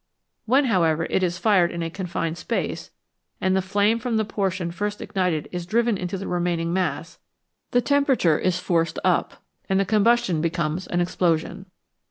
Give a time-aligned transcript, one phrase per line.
[0.47, 2.89] When, however, it is fired in a confined space,
[3.39, 7.19] and the flame from the portion first ignited is driven into the remaining mass,
[7.69, 11.67] the tem perature is forced up and the combustion becomes an explosion.